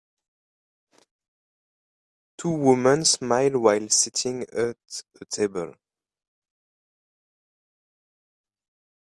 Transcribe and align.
Two 2.39 2.49
women 2.49 3.05
smile 3.05 3.59
while 3.59 3.87
sitting 3.89 4.41
at 4.51 5.03
a 5.21 5.25
table 5.29 5.75